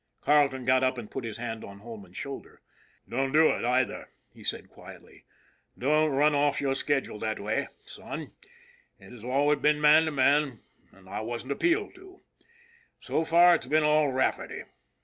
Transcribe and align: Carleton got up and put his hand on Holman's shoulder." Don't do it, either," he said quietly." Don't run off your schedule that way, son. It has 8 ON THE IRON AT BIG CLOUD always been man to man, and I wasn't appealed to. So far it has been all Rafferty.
Carleton 0.19 0.65
got 0.65 0.81
up 0.81 0.97
and 0.97 1.11
put 1.11 1.23
his 1.23 1.37
hand 1.37 1.63
on 1.63 1.81
Holman's 1.81 2.17
shoulder." 2.17 2.63
Don't 3.07 3.31
do 3.31 3.49
it, 3.49 3.63
either," 3.63 4.07
he 4.33 4.43
said 4.43 4.67
quietly." 4.67 5.25
Don't 5.77 6.09
run 6.09 6.33
off 6.33 6.59
your 6.59 6.73
schedule 6.73 7.19
that 7.19 7.39
way, 7.39 7.67
son. 7.85 8.31
It 8.31 8.31
has 8.31 8.31
8 8.31 8.31
ON 8.31 8.31
THE 8.31 8.47
IRON 8.47 9.11
AT 9.11 9.11
BIG 9.11 9.21
CLOUD 9.21 9.31
always 9.35 9.59
been 9.59 9.81
man 9.81 10.05
to 10.05 10.11
man, 10.11 10.59
and 10.91 11.07
I 11.07 11.21
wasn't 11.21 11.51
appealed 11.51 11.93
to. 11.93 12.19
So 12.99 13.23
far 13.23 13.53
it 13.53 13.63
has 13.63 13.69
been 13.69 13.83
all 13.83 14.11
Rafferty. 14.11 14.63